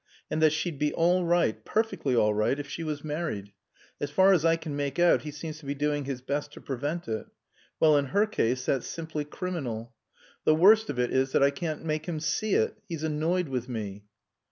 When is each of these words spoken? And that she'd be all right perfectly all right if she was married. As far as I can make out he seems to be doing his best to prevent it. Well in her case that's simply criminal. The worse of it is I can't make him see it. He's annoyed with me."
And 0.31 0.41
that 0.41 0.49
she'd 0.51 0.79
be 0.79 0.91
all 0.93 1.23
right 1.25 1.63
perfectly 1.63 2.15
all 2.15 2.33
right 2.33 2.57
if 2.57 2.67
she 2.67 2.83
was 2.83 3.03
married. 3.03 3.53
As 3.99 4.09
far 4.09 4.33
as 4.33 4.43
I 4.43 4.55
can 4.55 4.75
make 4.75 4.97
out 4.97 5.21
he 5.21 5.29
seems 5.29 5.59
to 5.59 5.67
be 5.67 5.75
doing 5.75 6.05
his 6.05 6.21
best 6.23 6.51
to 6.53 6.59
prevent 6.59 7.07
it. 7.07 7.27
Well 7.79 7.95
in 7.95 8.05
her 8.05 8.25
case 8.25 8.65
that's 8.65 8.87
simply 8.87 9.25
criminal. 9.25 9.93
The 10.43 10.55
worse 10.55 10.89
of 10.89 10.97
it 10.97 11.11
is 11.13 11.35
I 11.35 11.51
can't 11.51 11.85
make 11.85 12.07
him 12.07 12.19
see 12.19 12.55
it. 12.55 12.79
He's 12.89 13.03
annoyed 13.03 13.47
with 13.49 13.69
me." 13.69 14.05